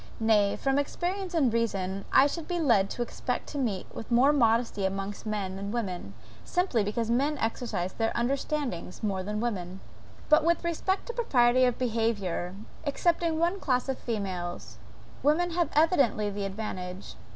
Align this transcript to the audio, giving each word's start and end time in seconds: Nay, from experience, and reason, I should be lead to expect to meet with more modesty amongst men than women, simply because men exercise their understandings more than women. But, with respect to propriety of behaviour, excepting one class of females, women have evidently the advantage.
Nay, 0.19 0.55
from 0.55 0.79
experience, 0.79 1.35
and 1.35 1.53
reason, 1.53 2.05
I 2.11 2.25
should 2.25 2.47
be 2.47 2.59
lead 2.59 2.89
to 2.89 3.03
expect 3.03 3.45
to 3.49 3.59
meet 3.59 3.85
with 3.93 4.11
more 4.11 4.33
modesty 4.33 4.83
amongst 4.83 5.27
men 5.27 5.55
than 5.55 5.69
women, 5.71 6.15
simply 6.43 6.83
because 6.83 7.11
men 7.11 7.37
exercise 7.37 7.93
their 7.93 8.11
understandings 8.15 9.03
more 9.03 9.21
than 9.21 9.39
women. 9.39 9.79
But, 10.27 10.43
with 10.43 10.63
respect 10.63 11.05
to 11.05 11.13
propriety 11.13 11.65
of 11.65 11.77
behaviour, 11.77 12.55
excepting 12.83 13.37
one 13.37 13.59
class 13.59 13.87
of 13.87 13.99
females, 13.99 14.77
women 15.21 15.51
have 15.51 15.69
evidently 15.75 16.31
the 16.31 16.45
advantage. 16.45 17.13